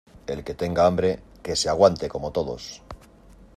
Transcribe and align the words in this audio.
el 0.33 0.39
que 0.43 0.55
tenga 0.55 0.87
hambre, 0.87 1.19
que 1.43 1.55
se 1.55 1.69
aguante 1.69 2.09
como 2.09 2.31
todos. 2.31 2.81